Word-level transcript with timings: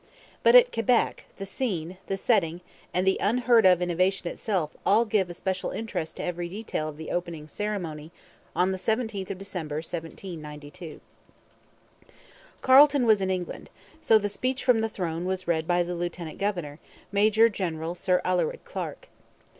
But 0.41 0.55
at 0.55 0.73
Quebec 0.73 1.27
the 1.37 1.45
scene, 1.45 1.99
the 2.07 2.17
setting, 2.17 2.61
and 2.91 3.05
the 3.05 3.19
unheard 3.21 3.67
of 3.67 3.83
innovation 3.83 4.27
itself 4.27 4.75
all 4.83 5.05
give 5.05 5.29
a 5.29 5.33
special 5.35 5.69
interest 5.69 6.17
to 6.17 6.23
every 6.23 6.49
detail 6.49 6.87
of 6.89 6.97
the 6.97 7.11
opening 7.11 7.47
ceremony 7.47 8.09
on 8.55 8.71
the 8.71 8.79
17th 8.79 9.29
of 9.29 9.37
December 9.37 9.75
1792. 9.75 11.01
Carleton 12.63 13.05
was 13.05 13.21
in 13.21 13.29
England, 13.29 13.69
so 14.01 14.17
the 14.17 14.27
Speech 14.27 14.63
from 14.65 14.81
the 14.81 14.89
Throne 14.89 15.25
was 15.25 15.47
read 15.47 15.67
by 15.67 15.83
the 15.83 15.93
lieutenant 15.93 16.39
governor, 16.39 16.79
Major 17.11 17.47
General 17.47 17.93
Sir 17.93 18.21
Alured 18.25 18.65
Clarke. 18.65 19.07